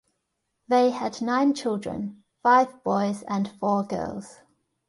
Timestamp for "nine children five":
1.21-2.83